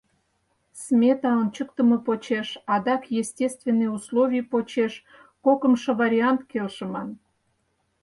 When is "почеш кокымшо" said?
4.51-5.91